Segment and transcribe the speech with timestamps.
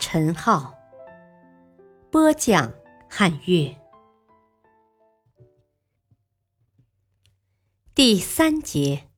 [0.00, 0.74] 陈浩
[2.10, 2.72] 播讲，
[3.06, 3.76] 汉乐
[7.94, 9.10] 第三节：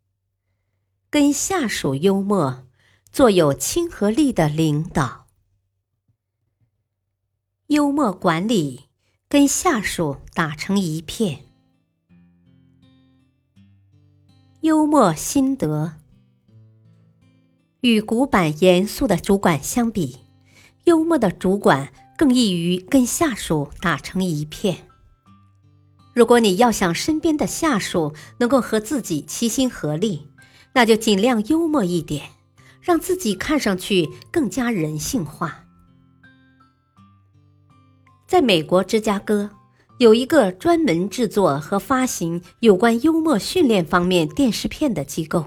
[1.08, 2.66] 跟下属幽默，
[3.12, 5.28] 做有亲和力的领导。
[7.68, 8.88] 幽默管理，
[9.28, 11.44] 跟下属打成一片。
[14.62, 15.94] 幽默心得：
[17.82, 20.21] 与古板严肃的主管相比。
[20.84, 24.88] 幽默的主管更易于跟下属打成一片。
[26.14, 30.28] 如果你要想身边的下属能够和自己齐心合力，
[30.74, 32.30] 那就尽量幽默一点，
[32.80, 35.64] 让自己看上去更加人性化。
[38.26, 39.50] 在美国芝加哥，
[39.98, 45.44] 有一个专门制作和发行有关幽默训练方面电视片的机构。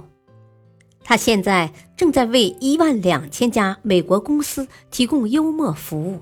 [1.08, 6.20] 他现在正在为一万两千家美国公司提供幽默服务，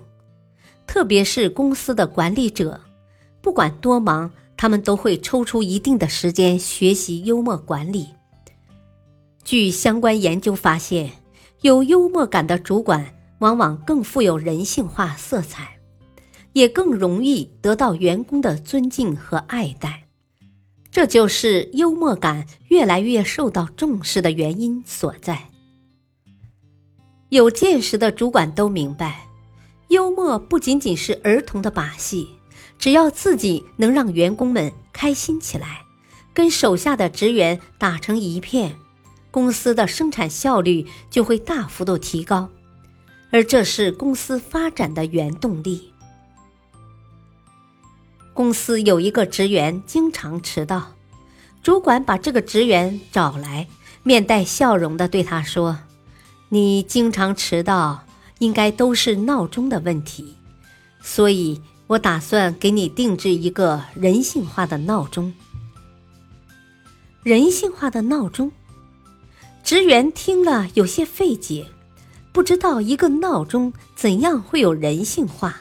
[0.86, 2.82] 特别是公司的管理者，
[3.42, 8.10] 不管多忙，他们都会抽出一定的时间学习幽默管理。
[9.46, 11.10] 据相关研究发现，
[11.62, 15.78] 有幽默感的主管往往更富有人性化色彩，
[16.52, 20.03] 也更容易得到员工的尊敬和爱戴。
[20.94, 25.50] 这就是幽默感越来越受到重视的原因所在。
[27.30, 29.26] 有见识的主管都明白，
[29.88, 32.30] 幽默不仅仅是儿童的把戏，
[32.78, 35.82] 只要自己能让员工们开心起来，
[36.32, 38.76] 跟手下的职员打成一片，
[39.32, 42.48] 公司的生产效率就会大幅度提高，
[43.32, 45.92] 而这是公司发展的原动力。
[48.34, 50.94] 公司有一个职员经常迟到，
[51.62, 53.68] 主管把这个职员找来，
[54.02, 55.78] 面带笑容地对他说
[56.50, 58.04] ：“你经常迟到，
[58.40, 60.36] 应该都是闹钟的问题，
[61.02, 65.32] 所以我打算给你定制一个人性化的闹钟。”
[67.22, 68.52] 人性化的闹钟，
[69.64, 71.68] 职员听了有些费解，
[72.32, 75.58] 不知道一个闹钟怎样会有人性化。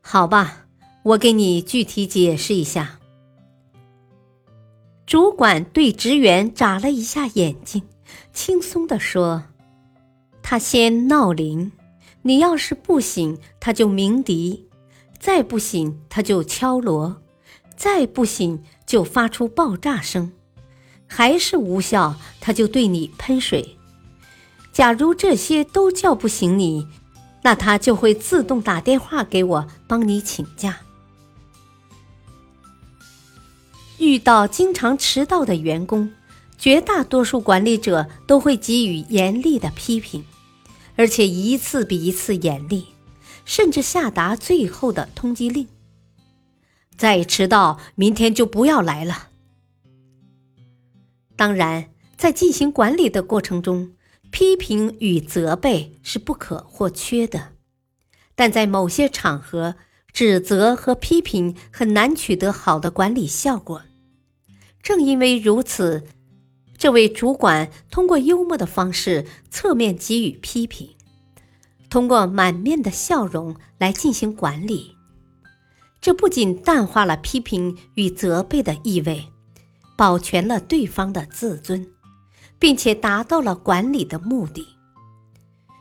[0.00, 0.63] 好吧。
[1.04, 2.98] 我给你具体解释一下。
[5.06, 7.82] 主管对职员眨了一下眼睛，
[8.32, 9.44] 轻松地说
[10.42, 11.72] ：“他先闹铃，
[12.22, 14.64] 你要是不醒，他就鸣笛；
[15.18, 17.16] 再不醒，他就敲锣；
[17.76, 20.30] 再不醒，就发出爆炸声；
[21.06, 23.76] 还是无效，他就对你喷水。
[24.72, 26.88] 假如这些都叫不醒你，
[27.42, 30.78] 那他就会自动打电话给我，帮你请假。”
[33.98, 36.12] 遇到经常迟到的员工，
[36.58, 40.24] 绝大多数管理者都会给予严厉的批评，
[40.96, 42.86] 而且一次比一次严厉，
[43.44, 45.68] 甚至下达最后的通缉令：
[46.96, 49.28] 再迟到，明天就不要来了。
[51.36, 53.92] 当然，在进行管理的过程中，
[54.30, 57.52] 批评与责备是不可或缺的，
[58.34, 59.76] 但在某些场合，
[60.14, 63.82] 指责和批评很难取得好的管理效果。
[64.80, 66.04] 正因为如此，
[66.78, 70.90] 这位主管通过幽默的方式侧面给予批评，
[71.90, 74.94] 通过满面的笑容来进行管理。
[76.00, 79.24] 这不仅淡化了批评与责备的意味，
[79.96, 81.88] 保全了对方的自尊，
[82.60, 84.64] 并且达到了管理的目的。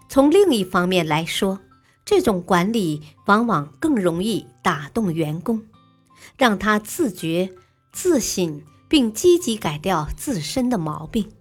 [0.10, 1.60] 从另一方面来说，
[2.06, 5.64] 这种管理往往更容易打动员工，
[6.38, 7.50] 让他自觉、
[7.92, 11.32] 自省，并积极改掉自身的毛病。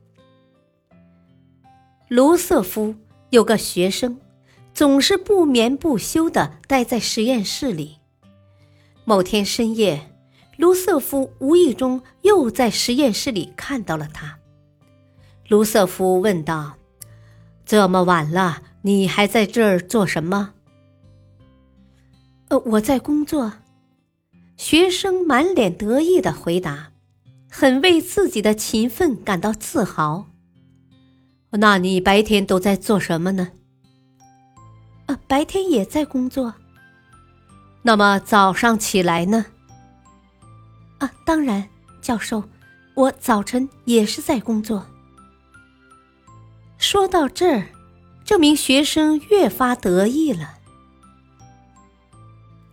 [2.08, 2.94] 卢瑟夫
[3.30, 4.18] 有个学生，
[4.72, 7.98] 总是不眠不休地待在实验室里。
[9.04, 10.14] 某天深夜，
[10.56, 14.38] 卢瑟夫无意中又在实验室里看到了他。
[15.48, 16.76] 卢瑟夫问道
[17.66, 20.54] ：“这么晚了？”你还在这儿做什么？
[22.48, 23.52] 呃，我在工作。
[24.56, 26.92] 学生满脸得意的回答，
[27.50, 30.26] 很为自己的勤奋感到自豪。
[31.50, 33.50] 那你白天都在做什么呢？
[35.06, 36.54] 呃，白天也在工作。
[37.82, 39.46] 那么早上起来呢？
[40.98, 41.68] 啊，当然，
[42.00, 42.44] 教授，
[42.94, 44.86] 我早晨也是在工作。
[46.78, 47.66] 说到这儿，
[48.32, 50.54] 这名学生越发得意了。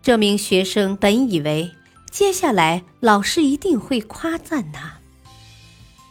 [0.02, 1.72] 这名学生本以为
[2.10, 5.00] 接下来老师一定会夸赞他，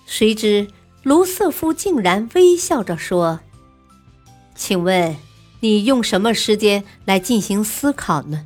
[0.04, 0.68] 谁知
[1.02, 3.40] 卢瑟夫竟然微笑着说
[4.54, 5.16] ：“请问
[5.60, 8.44] 你用什么时间来进行思考呢？”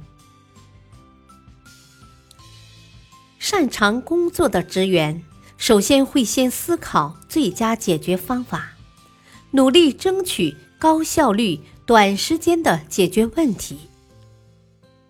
[3.41, 5.25] 擅长工作的职员
[5.59, 8.75] 首先会先思考最佳解决方法，
[9.51, 13.79] 努力争取高效率、短时间的解决问题。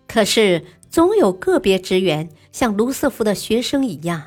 [0.06, 4.22] 可是，总有个别职员像卢瑟福的学生一样，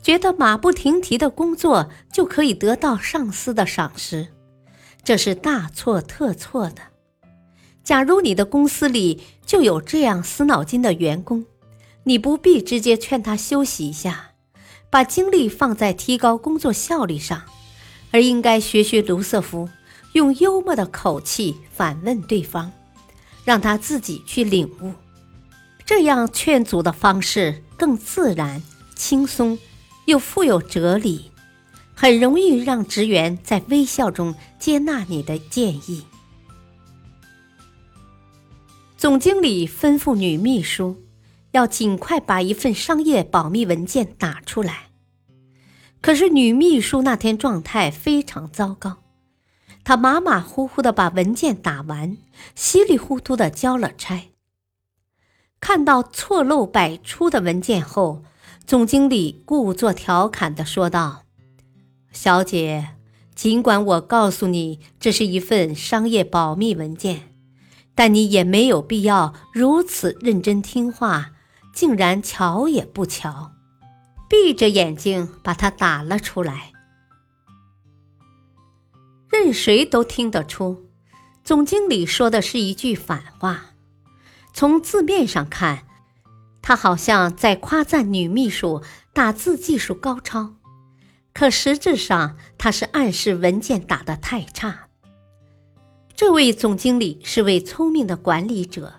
[0.00, 4.28] 觉得马不停蹄的工作就可以得到上司的赏识，
[5.02, 6.76] 这是大错特错的。
[7.82, 11.44] 假如你的公司里就有这样死脑筋的员工，
[12.04, 14.30] 你不必直接劝他休息一下，
[14.90, 17.42] 把精力放在提高工作效率上，
[18.12, 19.68] 而应该学学卢瑟福，
[20.18, 22.72] 用幽默的口气反问对方，
[23.44, 24.92] 让他自己去领悟。
[25.86, 28.60] 这样劝阻的方式更自然、
[28.96, 29.56] 轻松，
[30.06, 31.30] 又富有哲理，
[31.94, 36.04] 很容易让职员在微笑中接纳你的建议。
[38.96, 41.00] 总经理吩咐女秘书，
[41.52, 44.88] 要尽快把一份商业保密文件打出来。
[46.00, 48.96] 可是女秘书那天状态非常糟糕，
[49.84, 52.18] 他马马虎虎的把文件打完，
[52.54, 54.28] 稀里糊涂的交了差。
[55.60, 58.22] 看到错漏百出的文件后，
[58.66, 61.24] 总经理故作调侃地说道
[62.12, 62.90] ：“小姐，
[63.34, 67.34] 尽管我告诉你这是一份商业保密文件，
[67.94, 71.32] 但你也没有必要如此认真听话，
[71.72, 73.52] 竟然瞧也不瞧，
[74.28, 76.72] 闭着眼睛把它打了出来。”
[79.38, 80.84] 任谁都听得出，
[81.44, 83.66] 总经理说的是一句反话。
[84.52, 85.84] 从字面上看，
[86.60, 88.82] 他好像在夸赞女秘书
[89.12, 90.54] 打字技术高超，
[91.32, 94.88] 可实质上他是暗示文件打得太差。
[96.16, 98.94] 这位总经理是位聪明的管理者，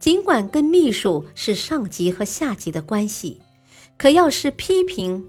[0.00, 3.40] 尽管跟秘书是上级和下级的关系，
[3.96, 5.28] 可要是批评、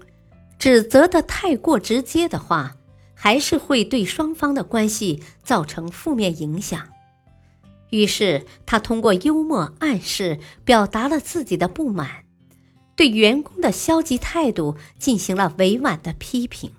[0.58, 2.74] 指责的太过直接的话，
[3.22, 6.88] 还是会对双方的关系造成负面影响。
[7.90, 12.24] 于是，他通过幽默暗示表达了自己的不满，
[12.96, 16.72] 对员工的消极态度进行了委婉的批评。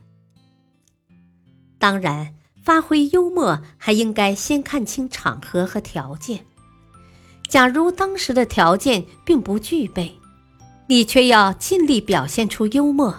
[1.79, 6.45] 当然，发挥幽默还应该先看清场合和条件。
[7.47, 10.13] 假如当时的条件并不具备，
[10.87, 13.17] 你却要尽力表现出幽默，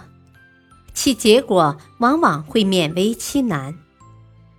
[0.95, 3.77] 其结果往往会勉为其难。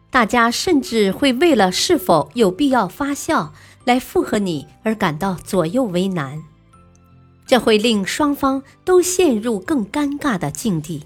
[0.09, 3.53] 大家甚至会为了是否有必要发笑
[3.85, 6.43] 来附和你而感到左右为难，
[7.47, 11.05] 这会令双方都陷入更尴尬的境地，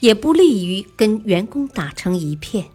[0.00, 2.66] 也不利于跟员工打成一片。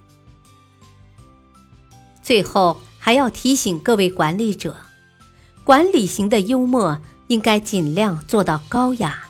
[2.22, 4.76] 最后还要提醒各位管理者，
[5.66, 9.26] 管理型的幽默应该尽量做到高雅，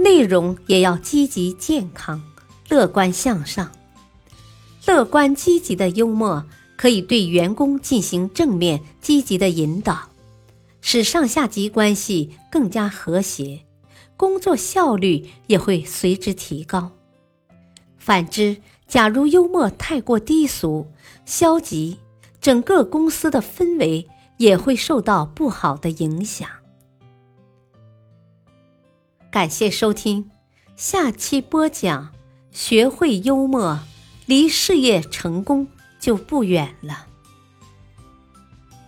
[0.00, 2.22] 内容也要积极健康、
[2.68, 3.70] 乐观向上。
[4.86, 6.44] 乐观积极的幽默
[6.76, 10.08] 可以对员工进行正面积极的引导，
[10.80, 13.60] 使上下级关系更加和谐，
[14.16, 16.92] 工作效率也会随之提高。
[17.98, 18.56] 反之，
[18.88, 20.86] 假如幽默太过低俗、
[21.26, 21.98] 消极，
[22.40, 26.48] 整个公司的氛围也会受到不好的影响。
[29.30, 30.28] 感谢收听，
[30.74, 32.12] 下期播讲，
[32.50, 33.78] 学会幽默。
[34.26, 35.66] 离事业成功
[36.00, 37.06] 就不远了。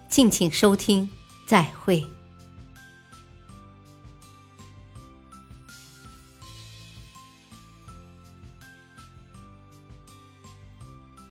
[0.08, 1.08] 敬请收听，
[1.46, 2.04] 再会。